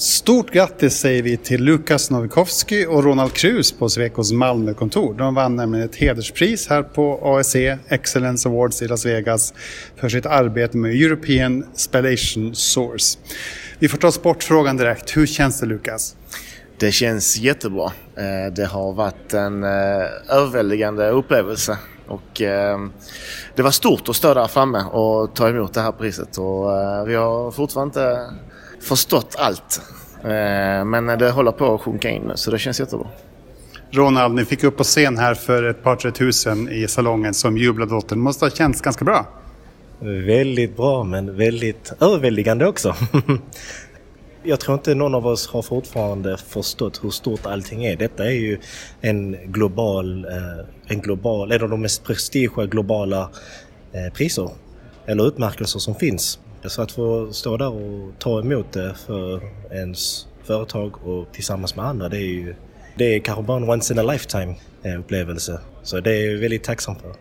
Stort 0.00 0.50
grattis 0.50 0.98
säger 0.98 1.22
vi 1.22 1.36
till 1.36 1.64
Lukas 1.64 2.10
Novikowski 2.10 2.86
och 2.86 3.04
Ronald 3.04 3.32
Krus 3.32 3.72
på 3.72 3.88
Swecos 3.88 4.32
Malmökontor. 4.32 5.14
De 5.14 5.34
vann 5.34 5.56
nämligen 5.56 5.86
ett 5.86 5.96
hederspris 5.96 6.68
här 6.68 6.82
på 6.82 7.20
ASE 7.22 7.78
Excellence 7.88 8.48
Awards 8.48 8.82
i 8.82 8.88
Las 8.88 9.06
Vegas 9.06 9.54
för 9.96 10.08
sitt 10.08 10.26
arbete 10.26 10.76
med 10.76 10.90
European 10.90 11.64
Spallation 11.74 12.54
Source. 12.54 13.18
Vi 13.78 13.88
får 13.88 13.98
ta 13.98 14.12
sportfrågan 14.12 14.76
direkt. 14.76 15.16
Hur 15.16 15.26
känns 15.26 15.60
det 15.60 15.66
Lukas? 15.66 16.16
Det 16.78 16.92
känns 16.92 17.38
jättebra. 17.38 17.92
Eh, 18.16 18.52
det 18.54 18.64
har 18.64 18.92
varit 18.92 19.34
en 19.34 19.64
eh, 19.64 20.06
överväldigande 20.28 21.08
upplevelse 21.08 21.78
och 22.08 22.42
eh, 22.42 22.78
det 23.54 23.62
var 23.62 23.70
stort 23.70 24.08
att 24.08 24.16
stå 24.16 24.34
där 24.34 24.46
framme 24.46 24.84
och 24.84 25.34
ta 25.34 25.48
emot 25.48 25.74
det 25.74 25.80
här 25.80 25.92
priset 25.92 26.38
och 26.38 26.78
eh, 26.78 27.04
vi 27.04 27.14
har 27.14 27.50
fortfarande 27.50 28.00
inte 28.00 28.30
förstått 28.80 29.36
allt. 29.38 29.80
Men 30.84 31.06
det 31.06 31.30
håller 31.30 31.52
på 31.52 31.74
att 31.74 31.80
sjunka 31.80 32.10
in 32.10 32.32
så 32.34 32.50
det 32.50 32.58
känns 32.58 32.80
jättebra. 32.80 33.06
Ronald, 33.90 34.34
ni 34.34 34.44
fick 34.44 34.64
upp 34.64 34.76
på 34.76 34.84
scen 34.84 35.18
här 35.18 35.34
för 35.34 35.62
ett 35.62 35.82
par 35.82 35.96
tre 35.96 36.10
tusen 36.10 36.68
i 36.68 36.88
salongen 36.88 37.34
som 37.34 37.56
jublade 37.56 37.94
åt 37.94 38.08
den. 38.08 38.20
måste 38.20 38.44
ha 38.44 38.50
känts 38.50 38.80
ganska 38.80 39.04
bra? 39.04 39.26
Väldigt 40.00 40.76
bra 40.76 41.04
men 41.04 41.36
väldigt 41.36 41.92
överväldigande 42.00 42.66
också. 42.66 42.94
Jag 44.42 44.60
tror 44.60 44.74
inte 44.74 44.94
någon 44.94 45.14
av 45.14 45.26
oss 45.26 45.48
har 45.48 45.62
fortfarande 45.62 46.36
förstått 46.36 47.04
hur 47.04 47.10
stort 47.10 47.46
allting 47.46 47.84
är. 47.84 47.96
Detta 47.96 48.24
är 48.24 48.30
ju 48.30 48.58
en 49.00 49.36
global, 49.52 50.24
eh, 50.24 50.66
en 50.86 51.00
global, 51.00 51.52
en 51.52 51.62
av 51.62 51.68
de 51.68 51.80
mest 51.80 52.04
prestigea 52.04 52.66
globala 52.66 53.30
eh, 53.92 54.12
priser 54.12 54.50
eller 55.06 55.28
utmärkelser 55.28 55.78
som 55.78 55.94
finns. 55.94 56.38
Så 56.64 56.82
att 56.82 56.92
få 56.92 57.32
stå 57.32 57.56
där 57.56 57.72
och 57.72 58.18
ta 58.18 58.40
emot 58.40 58.72
det 58.72 58.94
för 59.06 59.40
ens 59.70 60.26
företag 60.44 61.06
och 61.06 61.32
tillsammans 61.32 61.76
med 61.76 61.84
andra, 61.84 62.08
det 62.08 62.16
är 62.16 62.32
ju 62.32 62.54
det 62.94 63.14
är 63.14 63.20
kanske 63.20 63.42
bara 63.42 63.56
en 63.56 63.70
once 63.70 63.94
in 63.94 63.98
a 63.98 64.02
lifetime 64.02 64.54
eh, 64.82 65.00
upplevelse. 65.00 65.60
Så 65.82 66.00
det 66.00 66.10
är 66.10 66.30
jag 66.30 66.38
väldigt 66.38 66.64
tacksam 66.64 66.96
för. 66.96 67.14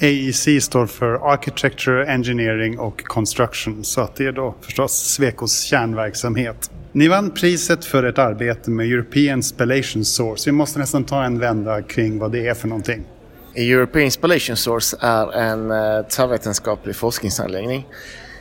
AEC 0.00 0.64
står 0.64 0.86
för 0.86 1.32
Architecture, 1.32 2.06
Engineering 2.06 2.78
och 2.78 3.04
Construction, 3.04 3.84
så 3.84 4.00
att 4.00 4.16
det 4.16 4.26
är 4.26 4.32
då 4.32 4.54
förstås 4.60 4.92
Svekos 4.92 5.62
kärnverksamhet. 5.62 6.70
Ni 6.92 7.08
vann 7.08 7.30
priset 7.30 7.84
för 7.84 8.02
ett 8.02 8.18
arbete 8.18 8.70
med 8.70 8.86
European 8.86 9.42
Spallation 9.42 10.04
Source. 10.04 10.50
Vi 10.50 10.52
måste 10.52 10.78
nästan 10.78 11.04
ta 11.04 11.24
en 11.24 11.38
vända 11.38 11.82
kring 11.82 12.18
vad 12.18 12.32
det 12.32 12.46
är 12.46 12.54
för 12.54 12.68
någonting. 12.68 13.04
European 13.54 14.10
Spallation 14.10 14.56
Source 14.56 14.96
är 15.00 15.32
en 15.32 15.70
uh, 15.70 16.06
tvärvetenskaplig 16.08 16.96
forskningsanläggning 16.96 17.86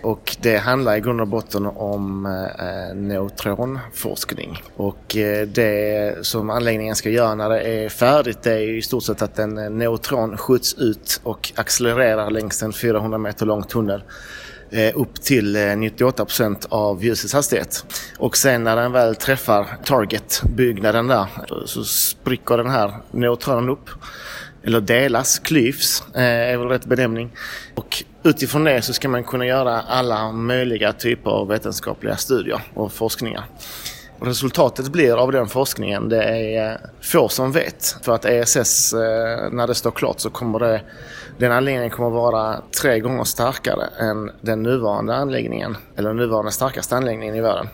och 0.03 0.35
det 0.41 0.57
handlar 0.57 0.95
i 0.95 0.99
grund 0.99 1.21
och 1.21 1.27
botten 1.27 1.65
om 1.65 2.25
eh, 2.25 2.95
neutronforskning. 2.95 4.63
Och 4.75 5.17
eh, 5.17 5.47
det 5.47 6.17
som 6.25 6.49
anläggningen 6.49 6.95
ska 6.95 7.09
göra 7.09 7.35
när 7.35 7.49
det 7.49 7.61
är 7.61 7.89
färdigt 7.89 8.43
det 8.43 8.53
är 8.53 8.77
i 8.77 8.81
stort 8.81 9.03
sett 9.03 9.21
att 9.21 9.39
en 9.39 9.57
eh, 9.57 9.69
neutron 9.69 10.37
skjuts 10.37 10.73
ut 10.73 11.21
och 11.23 11.53
accelererar 11.55 12.29
längs 12.29 12.63
en 12.63 12.73
400 12.73 13.17
meter 13.17 13.45
lång 13.45 13.63
tunnel 13.63 14.03
eh, 14.71 14.91
upp 14.95 15.21
till 15.21 15.55
eh, 15.55 15.75
98 15.75 16.25
procent 16.25 16.65
av 16.69 17.03
ljusets 17.03 17.33
hastighet. 17.33 17.85
Och 18.17 18.37
sen 18.37 18.63
när 18.63 18.75
den 18.75 18.91
väl 18.91 19.15
träffar 19.15 19.77
target-byggnaden 19.85 21.07
där 21.07 21.27
så 21.65 21.83
spricker 21.83 22.57
den 22.57 22.69
här 22.69 22.93
neutronen 23.11 23.69
upp 23.69 23.89
eller 24.63 24.81
delas, 24.81 25.39
klyvs 25.39 26.03
är 26.13 26.57
väl 26.57 26.67
rätt 26.67 26.85
benämning. 26.85 27.31
Och 27.75 28.03
utifrån 28.23 28.63
det 28.63 28.81
så 28.81 28.93
ska 28.93 29.09
man 29.09 29.23
kunna 29.23 29.45
göra 29.45 29.81
alla 29.81 30.31
möjliga 30.31 30.93
typer 30.93 31.31
av 31.31 31.47
vetenskapliga 31.47 32.15
studier 32.17 32.61
och 32.73 32.91
forskningar. 32.91 33.45
Och 34.19 34.27
resultatet 34.27 34.89
blir 34.89 35.15
av 35.15 35.31
den 35.31 35.47
forskningen, 35.47 36.09
det 36.09 36.23
är 36.23 36.71
eh, 36.71 36.77
få 37.01 37.29
som 37.29 37.51
vet. 37.51 37.97
För 38.01 38.15
att 38.15 38.25
ESS, 38.25 38.93
eh, 38.93 39.51
när 39.51 39.67
det 39.67 39.75
står 39.75 39.91
klart 39.91 40.19
så 40.19 40.29
kommer 40.29 40.59
det, 40.59 40.81
den 41.37 41.51
anläggningen 41.51 41.89
kommer 41.89 42.09
vara 42.09 42.61
tre 42.81 42.99
gånger 42.99 43.23
starkare 43.23 43.85
än 43.99 44.31
den 44.41 44.63
nuvarande 44.63 45.15
anläggningen, 45.15 45.77
eller 45.95 46.09
den 46.09 46.17
nuvarande 46.17 46.51
starkaste 46.51 46.95
anläggningen 46.95 47.35
i 47.35 47.41
världen. 47.41 47.67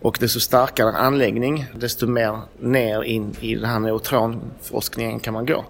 Och 0.00 0.16
desto 0.20 0.40
starkare 0.40 0.92
anläggning, 0.92 1.66
desto 1.74 2.06
mer 2.06 2.38
ner 2.58 3.02
in 3.02 3.34
i 3.40 3.54
den 3.54 3.64
här 3.64 3.78
neutronforskningen 3.78 5.20
kan 5.20 5.34
man 5.34 5.46
gå 5.46 5.64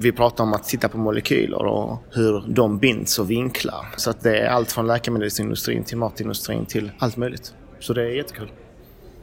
vi 0.00 0.12
pratar 0.12 0.44
om 0.44 0.52
att 0.52 0.64
titta 0.64 0.88
på 0.88 0.98
molekyler 0.98 1.64
och 1.64 1.98
hur 2.10 2.44
de 2.48 2.78
binds 2.78 3.18
och 3.18 3.30
vinklar. 3.30 3.86
Så 3.96 4.10
att 4.10 4.20
det 4.20 4.38
är 4.38 4.48
allt 4.48 4.72
från 4.72 4.86
läkemedelsindustrin 4.86 5.84
till 5.84 5.96
matindustrin 5.96 6.66
till 6.66 6.90
allt 6.98 7.16
möjligt. 7.16 7.54
Så 7.80 7.92
det 7.92 8.02
är 8.02 8.10
jättekul. 8.10 8.48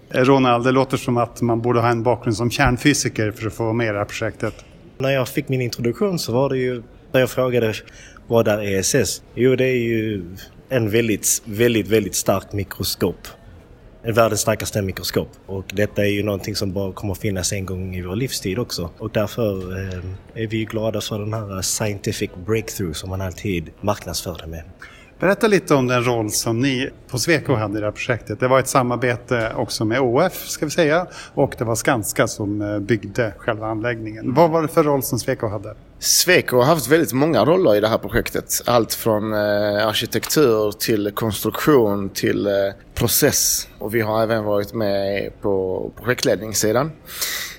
Eh, 0.09 0.21
Ronald, 0.21 0.63
det 0.63 0.71
låter 0.71 0.97
som 0.97 1.17
att 1.17 1.41
man 1.41 1.61
borde 1.61 1.79
ha 1.79 1.89
en 1.89 2.03
bakgrund 2.03 2.37
som 2.37 2.51
kärnfysiker 2.51 3.31
för 3.31 3.47
att 3.47 3.53
få 3.53 3.73
med 3.73 3.93
det 3.93 3.97
här 3.97 4.05
projektet. 4.05 4.65
När 4.97 5.09
jag 5.09 5.27
fick 5.27 5.49
min 5.49 5.61
introduktion 5.61 6.19
så 6.19 6.33
var 6.33 6.49
det 6.49 6.57
ju, 6.57 6.83
när 7.11 7.19
jag 7.19 7.29
frågade 7.29 7.73
vad 8.27 8.47
är 8.47 8.79
ESS? 8.79 9.21
Jo, 9.35 9.55
det 9.55 9.65
är 9.65 9.77
ju 9.77 10.23
en 10.69 10.89
väldigt, 10.89 11.41
väldigt, 11.45 11.87
väldigt 11.87 12.15
stark 12.15 12.53
mikroskop 12.53 13.27
världens 14.11 14.41
starkaste 14.41 14.81
mikroskop. 14.81 15.29
Och 15.45 15.63
detta 15.73 16.01
är 16.01 16.09
ju 16.09 16.23
någonting 16.23 16.55
som 16.55 16.73
bara 16.73 16.93
kommer 16.93 17.13
finnas 17.13 17.53
en 17.53 17.65
gång 17.65 17.95
i 17.95 18.01
vår 18.01 18.15
livstid 18.15 18.59
också. 18.59 18.89
Och 18.97 19.11
därför 19.11 19.71
eh, 19.71 20.43
är 20.43 20.47
vi 20.47 20.65
glada 20.65 21.01
för 21.01 21.19
den 21.19 21.33
här 21.33 21.61
scientific 21.61 22.31
breakthrough 22.45 22.93
som 22.93 23.09
man 23.09 23.21
alltid 23.21 23.69
marknadsför 23.81 24.37
det 24.41 24.47
med. 24.47 24.63
Berätta 25.19 25.47
lite 25.47 25.75
om 25.75 25.87
den 25.87 26.03
roll 26.03 26.31
som 26.31 26.59
ni 26.59 26.89
på 27.07 27.19
Sweco 27.19 27.53
hade 27.55 27.77
i 27.77 27.81
det 27.81 27.87
här 27.87 27.91
projektet. 27.91 28.39
Det 28.39 28.47
var 28.47 28.59
ett 28.59 28.67
samarbete 28.67 29.51
också 29.55 29.85
med 29.85 29.99
ÅF 29.99 30.47
ska 30.47 30.65
vi 30.65 30.71
säga 30.71 31.07
och 31.33 31.55
det 31.57 31.63
var 31.63 31.75
Skanska 31.75 32.27
som 32.27 32.61
eh, 32.61 32.79
byggde 32.79 33.33
själva 33.37 33.67
anläggningen. 33.67 34.33
Vad 34.33 34.49
var 34.49 34.61
det 34.61 34.67
för 34.67 34.83
roll 34.83 35.03
som 35.03 35.19
Sweco 35.19 35.47
hade? 35.47 35.75
Sweco 35.99 36.57
har 36.57 36.63
haft 36.63 36.87
väldigt 36.87 37.13
många 37.13 37.45
roller 37.45 37.75
i 37.75 37.79
det 37.79 37.87
här 37.87 37.97
projektet. 37.97 38.61
Allt 38.65 38.93
från 38.93 39.33
eh, 39.33 39.87
arkitektur 39.87 40.71
till 40.71 41.11
konstruktion 41.11 42.09
till 42.09 42.47
eh, 42.47 42.53
process. 42.93 43.67
Och 43.79 43.95
vi 43.95 44.01
har 44.01 44.23
även 44.23 44.43
varit 44.43 44.73
med 44.73 45.31
på 45.41 45.91
projektledningssidan. 45.97 46.91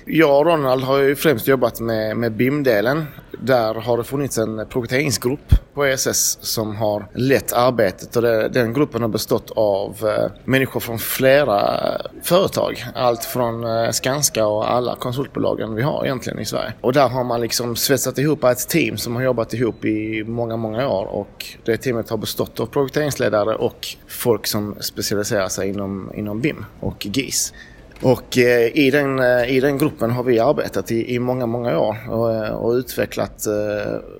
Jag 0.05 0.39
och 0.39 0.45
Ronald 0.45 0.83
har 0.83 0.97
ju 0.97 1.15
främst 1.15 1.47
jobbat 1.47 1.79
med, 1.79 2.17
med 2.17 2.31
BIM-delen. 2.31 3.05
Där 3.41 3.73
har 3.73 3.97
det 3.97 4.03
funnits 4.03 4.37
en 4.37 4.67
projekteringsgrupp 4.69 5.53
på 5.77 5.85
ESS 5.85 6.37
som 6.41 6.75
har 6.75 7.07
lett 7.13 7.53
arbetet 7.53 8.15
och 8.15 8.21
det, 8.21 8.49
den 8.49 8.73
gruppen 8.73 9.01
har 9.01 9.09
bestått 9.09 9.51
av 9.55 9.95
eh, 10.03 10.31
människor 10.45 10.79
från 10.79 10.99
flera 10.99 11.59
eh, 11.59 12.21
företag. 12.23 12.85
Allt 12.95 13.23
från 13.23 13.63
eh, 13.63 13.91
Skanska 13.91 14.47
och 14.47 14.71
alla 14.71 14.95
konsultbolagen 14.95 15.75
vi 15.75 15.81
har 15.81 16.05
egentligen 16.05 16.39
i 16.39 16.45
Sverige. 16.45 16.73
Och 16.81 16.93
där 16.93 17.09
har 17.09 17.23
man 17.23 17.41
liksom 17.41 17.75
svetsat 17.75 18.17
ihop 18.17 18.43
ett 18.43 18.69
team 18.69 18.97
som 18.97 19.15
har 19.15 19.23
jobbat 19.23 19.53
ihop 19.53 19.85
i 19.85 20.23
många, 20.23 20.57
många 20.57 20.89
år 20.89 21.05
och 21.05 21.45
det 21.65 21.77
teamet 21.77 22.09
har 22.09 22.17
bestått 22.17 22.59
av 22.59 22.65
projekteringsledare 22.65 23.55
och 23.55 23.87
folk 24.07 24.47
som 24.47 24.75
specialiserar 24.79 25.47
sig 25.47 25.69
inom, 25.69 26.11
inom 26.15 26.41
BIM 26.41 26.65
och 26.79 27.05
GIS. 27.05 27.53
Och 28.01 28.37
eh, 28.37 28.77
i, 28.77 28.91
den, 28.91 29.19
eh, 29.19 29.55
i 29.55 29.59
den 29.59 29.77
gruppen 29.77 30.11
har 30.11 30.23
vi 30.23 30.39
arbetat 30.39 30.91
i, 30.91 31.15
i 31.15 31.19
många, 31.19 31.45
många 31.45 31.79
år 31.79 31.97
och, 32.09 32.33
eh, 32.33 32.51
och 32.51 32.71
utvecklat 32.71 33.47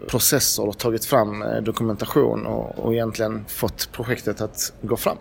processer 0.07 0.67
och 0.67 0.77
tagit 0.77 1.05
fram 1.05 1.43
dokumentation 1.61 2.45
och, 2.45 2.79
och 2.79 2.93
egentligen 2.93 3.45
fått 3.47 3.89
projektet 3.91 4.41
att 4.41 4.73
gå 4.81 4.97
fram. 4.97 5.17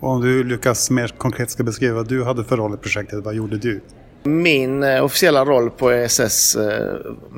Och 0.00 0.08
om 0.10 0.20
du 0.20 0.44
lyckas 0.44 0.90
mer 0.90 1.08
konkret 1.08 1.50
ska 1.50 1.62
beskriva 1.62 1.94
vad 1.94 2.08
du 2.08 2.24
hade 2.24 2.44
för 2.44 2.56
roll 2.56 2.74
i 2.74 2.76
projektet, 2.76 3.24
vad 3.24 3.34
gjorde 3.34 3.56
du? 3.56 3.80
Min 4.22 4.82
officiella 4.84 5.44
roll 5.44 5.70
på 5.70 5.90
ESS, 5.90 6.56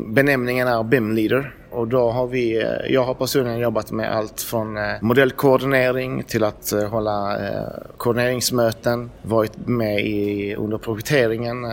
benämningen 0.09 0.69
är 0.69 0.82
BIM 0.82 1.12
Leader 1.12 1.54
och 1.72 1.88
då 1.88 2.10
har 2.10 2.27
vi, 2.27 2.66
jag 2.88 3.05
har 3.05 3.15
personligen 3.15 3.59
jobbat 3.59 3.91
med 3.91 4.16
allt 4.16 4.41
från 4.41 4.77
eh, 4.77 4.94
modellkoordinering 5.00 6.22
till 6.22 6.44
att 6.44 6.72
eh, 6.72 6.88
hålla 6.88 7.47
eh, 7.49 7.69
koordineringsmöten, 7.97 9.10
varit 9.22 9.66
med 9.66 10.01
i, 10.01 10.54
under 10.54 10.78
projekteringen 10.78 11.66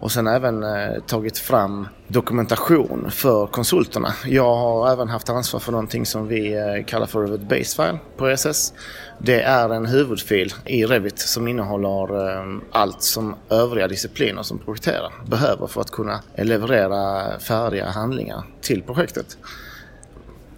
och 0.00 0.12
sen 0.12 0.26
även 0.26 0.64
tagit 1.06 1.38
fram 1.38 1.88
dokumentation 2.08 3.10
för 3.10 3.46
konsulterna. 3.46 4.14
Jag 4.26 4.54
har 4.54 4.92
även 4.92 5.08
haft 5.08 5.28
ansvar 5.28 5.60
för 5.60 5.72
någonting 5.72 6.06
som 6.06 6.28
vi 6.28 6.54
eh, 6.54 6.84
kallar 6.86 7.06
för 7.06 7.20
Revit 7.20 7.40
Basefile 7.40 7.98
på 8.16 8.28
ESS. 8.28 8.74
Det 9.18 9.40
är 9.40 9.68
en 9.68 9.86
huvudfil 9.86 10.54
i 10.66 10.84
Revit 10.84 11.18
som 11.18 11.48
innehåller 11.48 12.28
eh, 12.30 12.58
allt 12.70 13.02
som 13.02 13.34
övriga 13.50 13.88
discipliner 13.88 14.42
som 14.42 14.58
projekterar 14.58 15.12
behöver 15.26 15.66
för 15.66 15.80
att 15.80 15.90
kunna 15.90 16.20
leverera 16.36 17.38
färdiga 17.38 17.90
handlingar 17.90 18.44
till 18.60 18.82
projektet. 18.82 19.36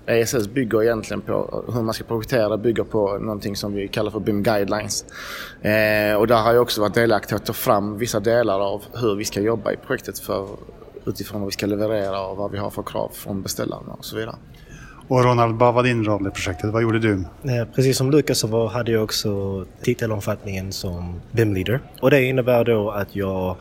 ESS 0.07 0.49
bygger 0.49 0.83
egentligen 0.83 1.21
på 1.21 1.65
hur 1.75 1.83
man 1.83 1.95
ska 1.95 2.05
projektera, 2.05 2.57
bygger 2.57 2.85
på 2.85 3.19
någonting 3.19 3.57
som 3.57 3.75
vi 3.75 3.89
kallar 3.89 4.11
för 4.11 4.21
BIM 4.21 4.43
Guidelines. 4.43 5.05
Eh, 5.63 6.15
och 6.15 6.27
där 6.27 6.43
har 6.43 6.53
jag 6.53 6.63
också 6.63 6.81
varit 6.81 6.95
delaktig 6.95 7.37
att 7.37 7.47
ta 7.47 7.53
fram 7.53 7.99
vissa 7.99 8.21
delar 8.21 8.61
av 8.61 8.83
hur 8.93 9.15
vi 9.15 9.25
ska 9.25 9.41
jobba 9.41 9.73
i 9.73 9.77
projektet 9.77 10.19
för, 10.19 10.49
utifrån 11.07 11.41
vad 11.41 11.49
vi 11.49 11.53
ska 11.53 11.67
leverera 11.67 12.27
och 12.27 12.37
vad 12.37 12.51
vi 12.51 12.59
har 12.59 12.71
för 12.71 12.83
krav 12.83 13.11
från 13.15 13.43
beställarna 13.43 13.93
och 13.93 14.05
så 14.05 14.17
vidare. 14.17 14.37
Och 15.09 15.25
Ronald, 15.25 15.59
vad 15.59 15.75
var 15.75 15.83
din 15.83 16.05
roll 16.05 16.27
i 16.27 16.31
projektet? 16.31 16.71
Vad 16.71 16.83
gjorde 16.83 16.99
du? 16.99 17.25
Precis 17.75 17.97
som 17.97 18.11
Lukas 18.11 18.39
så 18.39 18.47
var, 18.47 18.69
hade 18.69 18.93
jag 18.93 19.05
också 19.05 19.65
titelomfattningen 19.83 20.73
som 20.73 21.21
BIM 21.33 21.55
leader. 21.55 21.81
Och 22.01 22.11
det 22.11 22.23
innebär 22.23 22.65
då 22.65 22.91
att 22.91 23.17
jag 23.17 23.57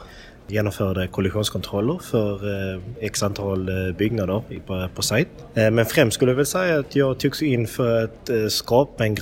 genomförde 0.48 1.08
kollisionskontroller 1.08 2.00
för 2.04 2.34
eh, 2.34 2.82
x 3.00 3.24
antal 3.24 3.70
eh, 3.70 3.96
byggnader 3.96 4.44
på, 4.68 4.90
på 4.96 5.02
sajt. 5.02 5.28
Eh, 5.54 5.72
men 5.72 5.86
främst 5.86 6.16
skulle 6.16 6.32
jag 6.32 6.36
väl 6.36 6.46
säga 6.46 6.80
att 6.80 6.96
jag 6.96 7.20
togs 7.20 7.42
in 7.42 7.68
för 7.68 8.04
att 8.04 8.52
skapa 8.52 9.06
en 9.06 9.16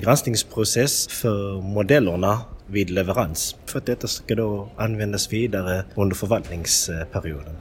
granskningsprocess 0.00 1.08
för 1.08 1.62
modellerna 1.62 2.38
vid 2.66 2.90
leverans. 2.90 3.56
För 3.66 3.78
att 3.78 3.86
detta 3.86 4.06
ska 4.06 4.34
då 4.34 4.68
användas 4.76 5.32
vidare 5.32 5.84
under 5.94 6.16
förvaltningsperioden. 6.16 7.56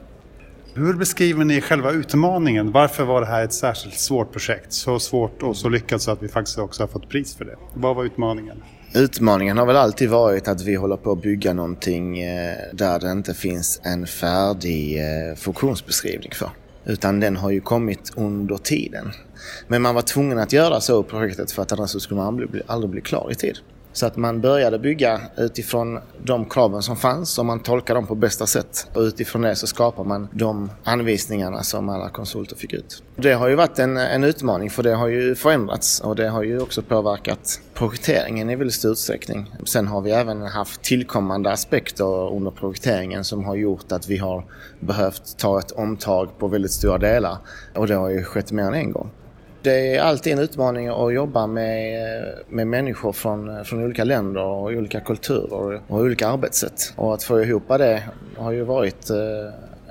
Hur 0.80 0.94
beskriver 0.94 1.46
ni 1.46 1.62
själva 1.62 1.92
utmaningen? 1.92 2.72
Varför 2.72 3.04
var 3.04 3.22
det 3.22 3.28
här 3.28 3.44
ett 3.44 3.54
särskilt 3.54 4.00
svårt 4.00 4.32
projekt? 4.32 4.74
Så 4.74 5.00
svårt 5.00 5.44
och 5.44 5.58
så 5.58 5.70
lyckat 5.70 6.02
så 6.02 6.12
att 6.12 6.24
vi 6.24 6.28
faktiskt 6.28 6.58
också 6.58 6.84
har 6.84 6.88
fått 6.88 7.10
pris 7.10 7.36
för 7.36 7.46
det. 7.46 7.56
Vad 7.74 7.96
var 7.96 8.04
utmaningen? 8.04 8.64
Utmaningen 8.94 9.58
har 9.58 9.66
väl 9.66 9.76
alltid 9.76 10.10
varit 10.10 10.48
att 10.48 10.62
vi 10.62 10.76
håller 10.76 10.98
på 10.98 11.12
att 11.12 11.22
bygga 11.22 11.54
någonting 11.54 12.20
eh, 12.20 12.56
där 12.74 13.00
det 13.00 13.12
inte 13.12 13.34
finns 13.34 13.82
en 13.84 14.08
färdig 14.08 14.98
eh, 15.00 15.36
funktionsbeskrivning 15.36 16.32
för. 16.36 16.50
Utan 16.86 17.20
den 17.20 17.38
har 17.38 17.52
ju 17.52 17.62
kommit 17.62 18.12
under 18.16 18.58
tiden. 18.58 19.12
Men 19.68 19.82
man 19.82 19.96
var 19.96 20.02
tvungen 20.02 20.38
att 20.38 20.54
göra 20.54 20.82
så 20.82 21.02
i 21.02 21.04
projektet 21.04 21.52
för 21.52 21.62
att 21.62 21.72
annars 21.72 22.02
skulle 22.02 22.22
man 22.22 22.52
aldrig 22.68 22.92
bli 22.92 23.02
klar 23.02 23.30
i 23.32 23.36
tid. 23.36 23.58
Så 23.94 24.06
att 24.06 24.18
man 24.18 24.42
började 24.42 24.80
bygga 24.80 25.22
utifrån 25.38 26.00
de 26.24 26.46
kraven 26.46 26.82
som 26.82 26.98
fanns 26.98 27.40
och 27.40 27.46
man 27.46 27.60
tolkade 27.60 27.98
dem 27.98 28.08
på 28.08 28.16
bästa 28.16 28.46
sätt. 28.46 28.88
Och 28.94 29.02
utifrån 29.02 29.42
det 29.42 29.56
så 29.56 29.68
skapar 29.68 30.04
man 30.04 30.28
de 30.32 30.72
anvisningarna 30.84 31.64
som 31.64 31.90
alla 31.90 32.10
konsulter 32.10 32.56
fick 32.56 32.74
ut. 32.74 33.04
Det 33.16 33.34
har 33.34 33.48
ju 33.48 33.56
varit 33.56 33.80
en, 33.80 33.98
en 33.98 34.24
utmaning 34.24 34.70
för 34.70 34.84
det 34.84 34.94
har 34.94 35.08
ju 35.08 35.36
förändrats 35.36 36.00
och 36.00 36.16
det 36.16 36.30
har 36.30 36.44
ju 36.44 36.62
också 36.62 36.82
påverkat 36.82 37.62
projekteringen 37.74 38.50
i 38.50 38.56
väldigt 38.56 38.76
stor 38.76 38.92
utsträckning. 38.92 39.52
Sen 39.66 39.88
har 39.88 40.02
vi 40.02 40.12
även 40.12 40.42
haft 40.42 40.82
tillkommande 40.82 41.52
aspekter 41.52 42.34
under 42.36 42.52
projekteringen 42.52 43.24
som 43.24 43.46
har 43.46 43.56
gjort 43.56 43.92
att 43.92 44.08
vi 44.08 44.18
har 44.18 44.46
behövt 44.80 45.38
ta 45.38 45.60
ett 45.60 45.72
omtag 45.72 46.38
på 46.40 46.48
väldigt 46.48 46.72
stora 46.72 46.98
delar 46.98 47.38
och 47.76 47.88
det 47.88 47.96
har 47.96 48.10
ju 48.10 48.24
skett 48.24 48.52
mer 48.52 48.64
än 48.64 48.74
en 48.74 48.92
gång. 48.92 49.12
Det 49.62 49.96
är 49.96 50.02
alltid 50.02 50.34
en 50.34 50.40
utmaning 50.40 50.88
att 50.88 51.14
jobba 51.14 51.48
med, 51.48 52.24
med 52.50 52.68
människor 52.68 53.14
från, 53.14 53.66
från 53.66 53.84
olika 53.84 54.04
länder 54.04 54.42
och 54.42 54.64
olika 54.64 55.00
kulturer 55.00 55.82
och 55.88 56.00
olika 56.00 56.28
arbetssätt. 56.28 56.94
Och 56.96 57.14
att 57.14 57.24
få 57.24 57.42
ihop 57.42 57.64
det 57.68 58.04
har 58.38 58.52
ju 58.52 58.64
varit 58.64 59.10
eh, 59.10 59.16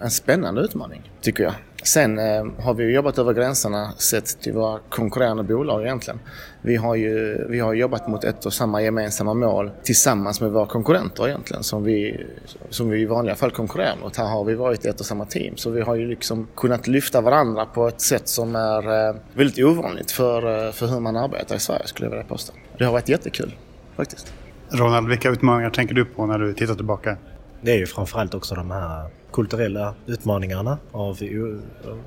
en 0.01 0.11
spännande 0.11 0.61
utmaning, 0.61 1.11
tycker 1.21 1.45
jag. 1.45 1.55
Sen 1.89 2.19
eh, 2.19 2.47
har 2.59 2.75
vi 2.75 2.95
jobbat 2.95 3.19
över 3.19 3.33
gränserna 3.33 3.93
sett 3.93 4.41
till 4.41 4.53
våra 4.53 4.79
konkurrerande 4.89 5.43
bolag 5.43 5.83
egentligen. 5.83 6.21
Vi 6.63 6.77
har 6.77 6.95
ju 6.95 7.47
vi 7.49 7.61
har 7.61 7.75
jobbat 7.75 8.09
mot 8.09 8.25
ett 8.25 8.47
och 8.47 8.53
samma 8.53 8.83
gemensamma 8.83 9.35
mål 9.35 9.71
tillsammans 9.83 10.41
med 10.41 10.51
våra 10.51 10.67
konkurrenter 10.67 11.29
egentligen 11.29 11.63
som 11.63 11.85
vi, 11.85 12.27
som 12.71 12.91
vi 12.91 13.01
i 13.01 13.05
vanliga 13.05 13.35
fall 13.35 13.51
konkurrerar 13.51 13.97
mot. 14.03 14.17
Här 14.17 14.27
har 14.27 14.45
vi 14.45 14.55
varit 14.55 14.85
ett 14.85 15.01
och 15.01 15.07
samma 15.07 15.25
team 15.25 15.57
så 15.57 15.71
vi 15.71 15.81
har 15.81 15.95
ju 15.95 16.09
liksom 16.09 16.49
kunnat 16.57 16.87
lyfta 16.87 17.21
varandra 17.21 17.67
på 17.67 17.89
ett 17.89 18.01
sätt 18.01 18.29
som 18.29 18.57
är 18.57 19.09
eh, 19.09 19.17
väldigt 19.35 19.65
ovanligt 19.65 20.11
för, 20.11 20.67
eh, 20.67 20.73
för 20.73 20.87
hur 20.87 21.01
man 21.01 21.17
arbetar 21.17 21.57
i 21.57 21.61
Sverige 21.61 21.87
skulle 21.87 22.07
jag 22.07 22.11
vilja 22.11 22.27
påstå. 22.27 22.53
Det 22.79 22.85
har 22.85 22.93
varit 22.93 23.09
jättekul 23.09 23.55
faktiskt. 23.97 24.33
Ronald, 24.71 25.09
vilka 25.09 25.29
utmaningar 25.31 25.71
tänker 25.71 25.95
du 25.95 26.05
på 26.05 26.27
när 26.27 26.39
du 26.39 26.55
tittar 26.55 26.75
tillbaka? 26.75 27.17
Det 27.61 27.73
är 27.73 27.79
ju 27.79 27.87
framförallt 27.87 28.35
också 28.35 28.55
de 28.55 28.71
här 28.71 29.11
kulturella 29.33 29.95
utmaningarna 30.07 30.79
av 30.93 31.19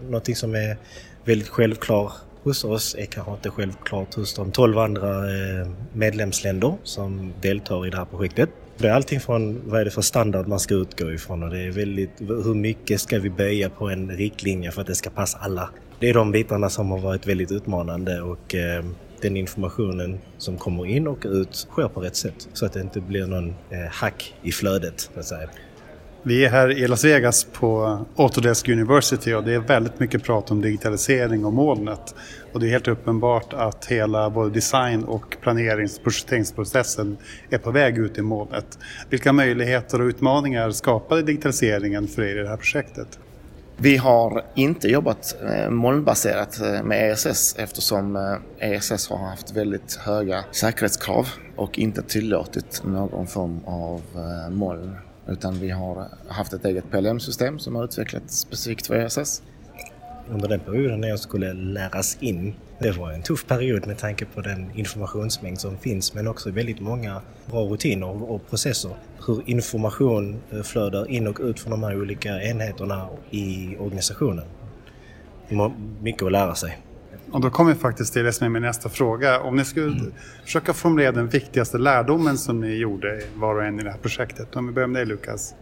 någonting 0.04 0.36
som 0.36 0.56
är 0.56 0.78
väldigt 1.26 1.50
självklart 1.50 2.14
hos 2.44 2.64
oss 2.64 2.96
är 3.00 3.06
kanske 3.06 3.32
inte 3.32 3.50
självklart 3.50 4.14
hos 4.14 4.34
de 4.34 4.52
12 4.52 4.78
andra 4.78 5.10
eh, 5.10 5.68
medlemsländer 5.94 6.78
som 6.84 7.34
deltar 7.42 7.88
i 7.88 7.90
det 7.90 7.98
här 7.98 8.06
projektet. 8.06 8.50
Det 8.78 8.88
är 8.88 8.94
allting 8.94 9.20
från 9.20 9.70
vad 9.70 9.82
är 9.82 9.86
det 9.86 9.92
för 9.92 10.02
standard 10.02 10.48
man 10.48 10.60
ska 10.60 10.76
utgå 10.76 11.12
ifrån 11.12 11.44
och 11.44 11.50
det 11.50 11.60
är 11.60 11.72
väldigt 11.72 12.12
hur 12.20 12.56
mycket 12.56 13.02
ska 13.02 13.20
vi 13.20 13.30
böja 13.30 13.70
på 13.70 13.90
en 13.90 14.12
riktlinje 14.12 14.72
för 14.72 14.82
att 14.82 14.88
det 14.88 14.96
ska 14.96 15.10
passa 15.10 15.38
alla. 15.38 15.70
Det 16.00 16.10
är 16.10 16.14
de 16.14 16.32
bitarna 16.32 16.70
som 16.70 16.92
har 16.92 17.00
varit 17.00 17.28
väldigt 17.28 17.52
utmanande 17.52 18.22
och 18.22 18.56
eh, 18.56 18.86
den 19.22 19.38
informationen 19.38 20.20
som 20.38 20.58
kommer 20.58 20.86
in 20.86 21.08
och 21.08 21.26
ut 21.26 21.68
sker 21.72 21.88
på 21.88 22.02
rätt 22.02 22.16
sätt 22.16 22.48
så 22.54 22.66
att 22.66 22.74
det 22.74 22.82
inte 22.82 23.02
blir 23.02 23.28
någon 23.28 23.50
eh, 23.50 23.92
hack 23.92 24.34
i 24.42 24.52
flödet. 24.52 25.10
Så 25.14 25.20
att 25.20 25.26
säga. 25.26 25.50
Vi 26.24 26.46
är 26.46 26.50
här 26.50 26.72
i 26.72 26.88
Las 26.88 27.06
Vegas 27.06 27.44
på 27.44 28.00
Autodesk 28.16 28.70
University 28.70 29.34
och 29.34 29.44
det 29.44 29.54
är 29.54 29.60
väldigt 29.60 30.00
mycket 30.00 30.24
prat 30.24 30.52
om 30.52 30.62
digitalisering 30.62 31.46
och 31.46 31.54
molnet. 31.54 32.16
Och 32.54 32.60
det 32.60 32.68
är 32.68 32.70
helt 32.70 32.88
uppenbart 32.88 33.54
att 33.54 33.86
hela 33.86 34.30
både 34.30 34.50
design 34.50 35.04
och 35.04 35.38
planerings 35.42 35.98
och 35.98 36.04
projekteringsprocessen 36.04 37.18
är 37.50 37.58
på 37.58 37.72
väg 37.72 37.98
ut 37.98 38.18
i 38.18 38.22
molnet. 38.22 38.80
Vilka 39.10 39.34
möjligheter 39.34 40.02
och 40.02 40.06
utmaningar 40.06 40.72
skapade 40.72 41.22
digitaliseringen 41.22 42.08
för 42.08 42.22
er 42.22 42.40
i 42.40 42.44
det 42.44 42.50
här 42.50 42.58
projektet? 42.58 43.20
Vi 43.78 43.98
har 43.98 44.44
inte 44.56 44.88
jobbat 44.88 45.36
eh, 45.50 45.70
molnbaserat 45.70 46.62
eh, 46.62 46.84
med 46.84 47.12
ESS 47.12 47.56
eftersom 47.58 48.16
eh, 48.16 48.72
ESS 48.72 49.10
har 49.10 49.18
haft 49.18 49.52
väldigt 49.52 49.96
höga 49.96 50.44
säkerhetskrav 50.52 51.28
och 51.56 51.80
inte 51.80 52.02
tillåtit 52.02 52.82
någon 52.86 53.28
form 53.28 53.60
av 53.66 54.02
moln 54.50 54.96
utan 55.32 55.60
vi 55.60 55.70
har 55.70 56.08
haft 56.28 56.54
ett 56.54 56.66
eget 56.66 56.92
PLM-system 56.92 57.60
som 57.60 57.76
har 57.76 57.84
utvecklats 57.84 58.40
specifikt 58.40 58.88
för 58.88 58.96
ESS. 58.96 59.44
Under 60.30 60.48
den 60.48 60.60
perioden 60.60 61.02
när 61.02 61.08
jag 61.08 61.20
skulle 61.20 61.54
läras 61.54 62.18
in, 62.20 62.54
det 62.80 62.92
var 62.92 63.12
en 63.12 63.22
tuff 63.22 63.48
period 63.48 63.88
med 63.88 63.98
tanke 63.98 64.26
på 64.26 64.42
den 64.42 64.72
informationsmängd 64.76 65.60
som 65.60 65.78
finns 65.78 66.14
men 66.14 66.28
också 66.28 66.52
väldigt 66.52 66.80
många 66.80 67.22
bra 67.46 67.62
rutiner 67.62 68.32
och 68.32 68.50
processer. 68.50 68.92
Hur 69.28 69.50
information 69.50 70.42
eh, 70.52 70.62
flödar 70.62 71.12
in 71.12 71.28
och 71.28 71.40
ut 71.42 71.60
från 71.60 71.72
de 71.72 71.84
här 71.84 72.02
olika 72.02 72.42
enheterna 72.42 73.08
i 73.30 73.76
organisationen. 73.80 74.46
Mycket 76.02 76.24
att 76.24 76.32
lära 76.32 76.56
sig. 76.56 76.78
Och 77.32 77.42
då 77.42 77.50
kommer 77.50 77.74
vi 77.74 77.80
faktiskt 77.80 78.14
till 78.14 78.24
det 78.24 78.34
som 78.34 78.46
är 78.46 78.50
min 78.50 78.62
nästa 78.62 78.90
fråga. 78.90 79.40
Om 79.40 79.56
ni 79.56 79.66
skulle 79.66 80.00
mm. 80.00 80.14
försöka 80.44 80.74
formulera 80.74 81.12
den 81.12 81.28
viktigaste 81.28 81.78
lärdomen 81.78 82.38
som 82.38 82.62
ni 82.62 82.76
gjorde 82.76 83.22
var 83.36 83.56
och 83.56 83.64
en 83.64 83.80
i 83.80 83.84
det 83.84 83.92
här 83.92 83.98
projektet. 83.98 84.56
Om 84.56 84.68
vi 84.68 84.74
börjar 84.74 84.88
med 84.88 85.00
dig 85.00 85.06
Lukas. 85.06 85.54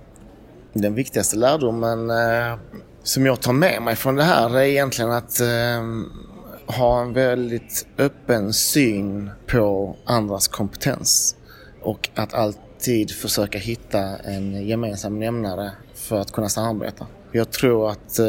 Den 0.74 0.96
viktigaste 0.96 1.38
lärdomen 1.38 2.10
eh, 2.10 2.60
som 3.04 3.26
jag 3.26 3.42
tar 3.42 3.54
med 3.54 3.82
mig 3.82 3.96
från 3.96 4.16
det 4.16 4.24
här 4.24 4.58
är 4.58 4.64
egentligen 4.64 5.12
att 5.12 5.40
eh, 5.40 5.48
ha 6.66 7.02
en 7.02 7.14
väldigt 7.14 7.88
öppen 7.98 8.54
syn 8.54 9.30
på 9.48 9.96
andras 10.06 10.48
kompetens. 10.48 11.36
Och 11.82 12.10
att 12.16 12.34
alltid 12.34 13.12
försöka 13.12 13.58
hitta 13.58 14.00
en 14.18 14.68
gemensam 14.68 15.20
nämnare 15.20 15.72
för 15.96 16.20
att 16.20 16.32
kunna 16.32 16.50
samarbeta. 16.50 17.08
Jag 17.32 17.52
tror 17.52 17.90
att 17.90 18.20
eh, 18.20 18.26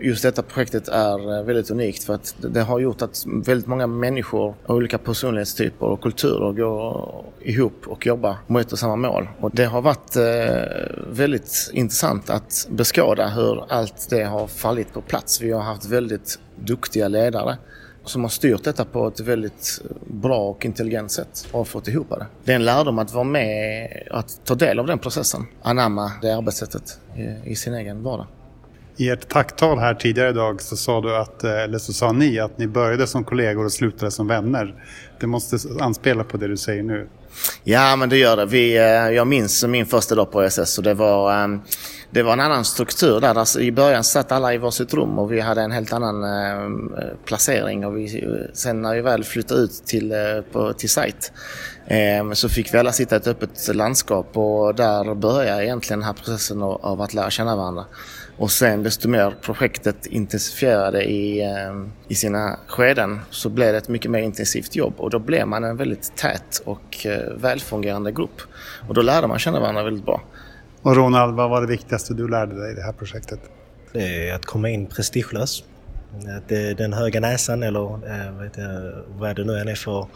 just 0.00 0.22
detta 0.22 0.42
projektet 0.42 0.88
är 0.88 1.38
eh, 1.38 1.44
väldigt 1.44 1.70
unikt 1.70 2.04
för 2.04 2.14
att 2.14 2.34
det 2.38 2.60
har 2.60 2.78
gjort 2.78 3.02
att 3.02 3.24
väldigt 3.26 3.66
många 3.66 3.86
människor 3.86 4.54
av 4.66 4.76
olika 4.76 4.98
personlighetstyper 4.98 5.86
och 5.86 6.00
kulturer 6.00 6.52
går 6.52 7.24
ihop 7.40 7.86
och 7.86 8.06
jobbar 8.06 8.36
mot 8.46 8.66
ett 8.66 8.72
och 8.72 8.78
samma 8.78 8.96
mål. 8.96 9.28
Och 9.40 9.50
det 9.50 9.64
har 9.64 9.82
varit 9.82 10.16
eh, 10.16 11.12
väldigt 11.12 11.70
intressant 11.72 12.30
att 12.30 12.68
beskåda 12.70 13.28
hur 13.28 13.64
allt 13.68 14.10
det 14.10 14.22
har 14.22 14.46
fallit 14.46 14.92
på 14.92 15.00
plats. 15.00 15.40
Vi 15.40 15.52
har 15.52 15.62
haft 15.62 15.84
väldigt 15.84 16.38
duktiga 16.56 17.08
ledare 17.08 17.58
som 18.10 18.22
har 18.22 18.28
styrt 18.28 18.64
detta 18.64 18.84
på 18.84 19.08
ett 19.08 19.20
väldigt 19.20 19.82
bra 20.06 20.38
och 20.38 20.64
intelligent 20.64 21.12
sätt 21.12 21.48
och 21.52 21.68
fått 21.68 21.88
ihop 21.88 22.08
det. 22.08 22.26
Det 22.44 22.52
är 22.52 22.56
en 22.56 22.64
lärdom 22.64 22.98
att 22.98 23.12
vara 23.12 23.24
med, 23.24 23.88
att 24.10 24.40
ta 24.44 24.54
del 24.54 24.78
av 24.78 24.86
den 24.86 24.98
processen, 24.98 25.46
anamma 25.62 26.12
det 26.22 26.36
arbetssättet 26.36 26.98
i, 27.16 27.50
i 27.50 27.56
sin 27.56 27.74
egen 27.74 28.02
vardag. 28.02 28.26
I 29.00 29.08
ert 29.08 29.28
tacktal 29.28 29.78
här 29.78 29.94
tidigare 29.94 30.30
idag 30.30 30.62
så 30.62 30.76
sa 30.76 31.00
du 31.00 31.16
att, 31.16 31.44
eh, 31.44 31.62
eller 31.62 31.78
så 31.78 31.92
sa 31.92 32.12
ni 32.12 32.38
att 32.38 32.58
ni 32.58 32.66
började 32.66 33.06
som 33.06 33.24
kollegor 33.24 33.64
och 33.64 33.72
slutade 33.72 34.10
som 34.10 34.26
vänner. 34.26 34.74
Det 35.20 35.26
måste 35.26 35.56
anspela 35.80 36.24
på 36.24 36.36
det 36.36 36.48
du 36.48 36.56
säger 36.56 36.82
nu. 36.82 37.08
Ja, 37.64 37.96
men 37.96 38.08
det 38.08 38.16
gör 38.16 38.36
det. 38.36 38.46
Vi, 38.46 38.76
eh, 38.76 38.84
jag 38.84 39.26
minns 39.26 39.64
min 39.64 39.86
första 39.86 40.14
dag 40.14 40.32
på 40.32 40.42
SS 40.42 40.78
och 40.78 40.84
det 40.84 40.94
var, 40.94 41.42
ehm, 41.42 41.60
det 42.10 42.22
var 42.22 42.32
en 42.32 42.40
annan 42.40 42.64
struktur 42.64 43.20
där. 43.20 43.34
Alltså, 43.34 43.60
I 43.60 43.72
början 43.72 44.04
satt 44.04 44.32
alla 44.32 44.54
i 44.54 44.58
varsitt 44.58 44.94
rum 44.94 45.18
och 45.18 45.32
vi 45.32 45.40
hade 45.40 45.62
en 45.62 45.72
helt 45.72 45.92
annan 45.92 46.24
ehm, 46.24 46.92
placering. 47.24 47.86
Och 47.86 47.96
vi, 47.96 48.24
eh, 48.24 48.52
sen 48.52 48.82
när 48.82 48.94
vi 48.94 49.00
väl 49.00 49.24
flyttade 49.24 49.60
ut 49.60 49.82
till, 49.86 50.14
på, 50.52 50.72
till 50.72 50.90
site 50.90 51.32
så 52.32 52.48
fick 52.48 52.74
vi 52.74 52.78
alla 52.78 52.92
sitta 52.92 53.14
i 53.14 53.18
ett 53.18 53.26
öppet 53.26 53.74
landskap 53.74 54.36
och 54.36 54.74
där 54.74 55.14
började 55.14 55.64
egentligen 55.64 56.00
den 56.00 56.06
här 56.06 56.12
processen 56.12 56.62
av 56.62 57.00
att 57.00 57.14
lära 57.14 57.30
känna 57.30 57.56
varandra. 57.56 57.84
Och 58.36 58.50
sen 58.50 58.82
desto 58.82 59.08
mer 59.08 59.34
projektet 59.42 60.06
intensifierade 60.06 61.04
i, 61.04 61.40
eh, 61.40 61.86
i 62.08 62.14
sina 62.14 62.58
skeden 62.66 63.20
så 63.30 63.48
blev 63.48 63.72
det 63.72 63.78
ett 63.78 63.88
mycket 63.88 64.10
mer 64.10 64.22
intensivt 64.22 64.76
jobb 64.76 64.94
och 64.96 65.10
då 65.10 65.18
blev 65.18 65.46
man 65.46 65.64
en 65.64 65.76
väldigt 65.76 66.16
tät 66.16 66.62
och 66.64 67.06
eh, 67.06 67.32
välfungerande 67.36 68.12
grupp. 68.12 68.40
Och 68.88 68.94
då 68.94 69.02
lärde 69.02 69.26
man 69.26 69.38
känna 69.38 69.60
varandra 69.60 69.82
väldigt 69.82 70.04
bra. 70.04 70.22
Och 70.82 70.96
Ronald, 70.96 71.36
vad 71.36 71.50
var 71.50 71.60
det 71.60 71.66
viktigaste 71.66 72.14
du 72.14 72.28
lärde 72.28 72.60
dig 72.60 72.72
i 72.72 72.74
det 72.74 72.82
här 72.82 72.92
projektet? 72.92 73.40
Det 73.92 74.28
är 74.28 74.34
att 74.34 74.46
komma 74.46 74.68
in 74.68 74.86
prestigelös. 74.86 75.64
Det, 76.48 76.74
den 76.74 76.92
höga 76.92 77.20
näsan 77.20 77.62
eller 77.62 77.80
jag, 77.80 78.00
vad 79.08 79.36
det 79.36 79.44
nu 79.44 79.58
än 79.58 79.68
är 79.68 79.74
för 79.74 80.06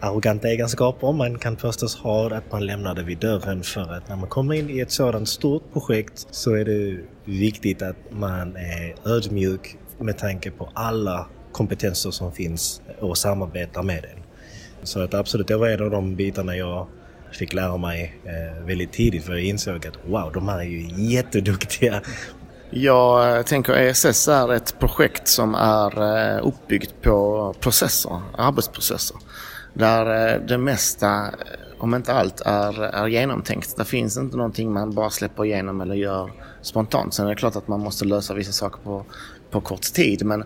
arroganta 0.00 0.48
egenskaper 0.48 1.12
man 1.12 1.38
kan 1.38 1.56
påstås 1.56 1.96
ha, 1.96 2.30
att 2.30 2.52
man 2.52 2.66
lämnar 2.66 2.94
det 2.94 3.02
vid 3.02 3.18
dörren 3.18 3.62
för 3.62 3.92
att 3.92 4.08
när 4.08 4.16
man 4.16 4.28
kommer 4.28 4.54
in 4.54 4.70
i 4.70 4.80
ett 4.80 4.90
sådant 4.90 5.28
stort 5.28 5.72
projekt 5.72 6.26
så 6.30 6.54
är 6.54 6.64
det 6.64 6.98
viktigt 7.24 7.82
att 7.82 7.96
man 8.10 8.56
är 8.56 8.94
ödmjuk 9.04 9.76
med 9.98 10.18
tanke 10.18 10.50
på 10.50 10.68
alla 10.74 11.26
kompetenser 11.52 12.10
som 12.10 12.32
finns 12.32 12.82
och 13.00 13.18
samarbetar 13.18 13.82
med 13.82 14.02
den. 14.02 14.22
Så 14.82 15.00
att 15.00 15.14
absolut, 15.14 15.48
det 15.48 15.56
var 15.56 15.68
en 15.68 15.82
av 15.82 15.90
de 15.90 16.16
bitarna 16.16 16.56
jag 16.56 16.86
fick 17.32 17.52
lära 17.52 17.76
mig 17.76 18.20
eh, 18.24 18.66
väldigt 18.66 18.92
tidigt 18.92 19.24
för 19.24 19.32
jag 19.32 19.42
insåg 19.42 19.86
att 19.86 19.98
wow, 20.06 20.32
de 20.32 20.48
här 20.48 20.58
är 20.58 20.64
ju 20.64 20.88
jätteduktiga. 20.96 22.00
Jag 22.70 23.36
eh, 23.36 23.42
tänker 23.42 23.72
ESS 23.72 24.28
är 24.28 24.52
ett 24.52 24.78
projekt 24.78 25.28
som 25.28 25.54
är 25.54 26.02
eh, 26.36 26.46
uppbyggt 26.46 27.02
på 27.02 27.54
processer, 27.60 28.20
arbetsprocesser. 28.38 29.16
Där 29.78 30.34
eh, 30.34 30.40
det 30.40 30.58
mesta, 30.58 31.26
eh, 31.26 31.30
om 31.78 31.94
inte 31.94 32.12
allt, 32.12 32.40
är, 32.40 32.82
är 32.82 33.06
genomtänkt. 33.06 33.76
Det 33.76 33.84
finns 33.84 34.16
inte 34.16 34.36
någonting 34.36 34.72
man 34.72 34.94
bara 34.94 35.10
släpper 35.10 35.44
igenom 35.44 35.80
eller 35.80 35.94
gör 35.94 36.32
spontant. 36.62 37.14
Sen 37.14 37.26
är 37.26 37.30
det 37.30 37.36
klart 37.36 37.56
att 37.56 37.68
man 37.68 37.80
måste 37.80 38.04
lösa 38.04 38.34
vissa 38.34 38.52
saker 38.52 38.78
på, 38.82 39.04
på 39.50 39.60
kort 39.60 39.82
tid 39.82 40.24
men 40.24 40.44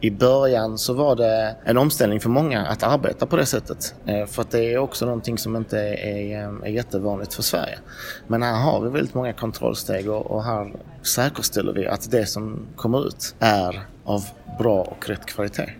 i 0.00 0.10
början 0.10 0.78
så 0.78 0.94
var 0.94 1.16
det 1.16 1.56
en 1.64 1.78
omställning 1.78 2.20
för 2.20 2.28
många 2.28 2.66
att 2.66 2.82
arbeta 2.82 3.26
på 3.26 3.36
det 3.36 3.46
sättet. 3.46 3.94
Eh, 4.06 4.26
för 4.26 4.42
att 4.42 4.50
det 4.50 4.72
är 4.72 4.78
också 4.78 5.04
någonting 5.04 5.38
som 5.38 5.56
inte 5.56 5.78
är, 5.78 6.64
är 6.64 6.68
jättevanligt 6.68 7.34
för 7.34 7.42
Sverige. 7.42 7.78
Men 8.26 8.42
här 8.42 8.62
har 8.62 8.80
vi 8.80 8.90
väldigt 8.90 9.14
många 9.14 9.32
kontrollsteg 9.32 10.10
och 10.10 10.44
här 10.44 10.74
säkerställer 11.02 11.72
vi 11.72 11.86
att 11.86 12.10
det 12.10 12.26
som 12.26 12.66
kommer 12.76 13.06
ut 13.06 13.34
är 13.38 13.86
av 14.04 14.24
bra 14.58 14.80
och 14.82 15.08
rätt 15.08 15.26
kvalitet. 15.26 15.70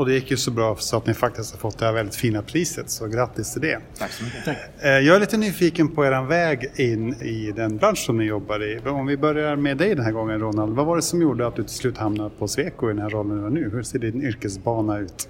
Och 0.00 0.06
det 0.06 0.14
gick 0.14 0.30
ju 0.30 0.36
så 0.36 0.50
bra 0.50 0.76
så 0.76 0.96
att 0.96 1.06
ni 1.06 1.14
faktiskt 1.14 1.52
har 1.52 1.58
fått 1.58 1.78
det 1.78 1.84
här 1.84 1.92
väldigt 1.92 2.14
fina 2.14 2.42
priset, 2.42 2.90
så 2.90 3.06
grattis 3.06 3.52
till 3.52 3.62
det. 3.62 3.78
Tack 3.98 4.12
så 4.12 4.24
mycket. 4.24 4.44
Tack. 4.44 4.56
Eh, 4.80 4.90
jag 4.90 5.16
är 5.16 5.20
lite 5.20 5.36
nyfiken 5.36 5.88
på 5.88 6.06
er 6.06 6.26
väg 6.26 6.70
in 6.76 7.14
i 7.14 7.52
den 7.56 7.76
bransch 7.76 7.98
som 7.98 8.18
ni 8.18 8.24
jobbar 8.24 8.62
i. 8.62 8.78
Om 8.88 9.06
vi 9.06 9.16
börjar 9.16 9.56
med 9.56 9.76
dig 9.76 9.94
den 9.94 10.04
här 10.04 10.12
gången 10.12 10.40
Ronald, 10.40 10.76
vad 10.76 10.86
var 10.86 10.96
det 10.96 11.02
som 11.02 11.22
gjorde 11.22 11.46
att 11.46 11.56
du 11.56 11.62
till 11.62 11.74
slut 11.74 11.98
hamnade 11.98 12.30
på 12.38 12.48
Sweco 12.48 12.90
i 12.90 12.92
den 12.92 13.02
här 13.02 13.10
rollen 13.10 13.40
du 13.40 13.46
är 13.46 13.50
nu? 13.50 13.70
Hur 13.70 13.82
ser 13.82 13.98
din 13.98 14.22
yrkesbana 14.22 14.98
ut? 14.98 15.28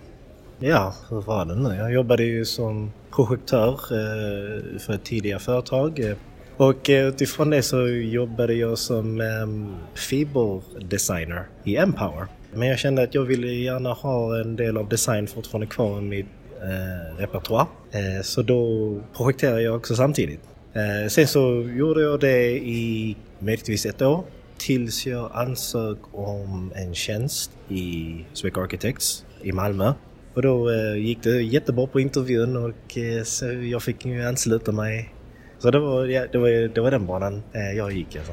Ja, 0.59 0.95
hur 1.11 1.21
var 1.21 1.45
det 1.45 1.55
nu? 1.55 1.75
Jag 1.75 1.93
jobbade 1.93 2.25
ju 2.25 2.45
som 2.45 2.93
projektör 3.15 3.73
eh, 3.73 4.79
för 4.79 4.93
ett 4.93 5.05
tidigare 5.05 5.39
företag. 5.39 6.15
Och 6.57 6.87
utifrån 6.89 7.51
det 7.51 7.63
så 7.63 7.89
jobbade 7.89 8.55
jag 8.55 8.79
som 8.79 9.21
ehm, 9.21 9.75
fiberdesigner 9.95 11.45
i 11.65 11.77
Empower. 11.77 12.27
Men 12.55 12.69
jag 12.69 12.79
kände 12.79 13.03
att 13.03 13.15
jag 13.15 13.23
ville 13.23 13.47
gärna 13.47 13.93
ha 13.93 14.41
en 14.41 14.57
del 14.57 14.77
av 14.77 14.89
design 14.89 15.27
fortfarande 15.27 15.67
kvar 15.67 15.99
i 15.99 16.03
min 16.03 16.27
eh, 16.63 17.19
repertoar. 17.19 17.67
Eh, 17.91 18.23
så 18.23 18.43
då 18.43 18.95
projekterade 19.17 19.63
jag 19.63 19.77
också 19.77 19.95
samtidigt. 19.95 20.41
Eh, 20.73 21.09
sen 21.09 21.27
så 21.27 21.69
gjorde 21.77 22.03
jag 22.03 22.21
det 22.21 22.51
i 22.51 23.17
möjligtvis 23.39 23.87
ett 23.87 24.03
år 24.03 24.25
tills 24.59 25.07
jag 25.07 25.31
ansög 25.35 25.97
om 26.13 26.73
en 26.77 26.95
tjänst 26.95 27.51
i 27.69 28.17
Swec 28.33 28.57
Architects 28.57 29.25
i 29.43 29.53
Malmö. 29.53 29.93
Och 30.35 30.43
då 30.43 30.71
eh, 30.71 30.97
gick 30.97 31.23
det 31.23 31.43
jättebra 31.43 31.87
på 31.87 32.01
intervjun 32.01 32.57
och 32.57 32.99
eh, 32.99 33.23
så 33.23 33.53
jag 33.53 33.83
fick 33.83 34.07
ju 34.07 34.23
ansluta 34.23 34.73
mig. 34.73 35.15
Så 35.59 35.71
det 35.71 35.79
var, 35.79 36.07
ja, 36.07 36.27
det 36.33 36.39
var, 36.39 36.75
det 36.75 36.81
var 36.81 36.91
den 36.91 37.07
banan 37.07 37.43
eh, 37.53 37.77
jag 37.77 37.93
gick 37.93 38.17
alltså. 38.17 38.33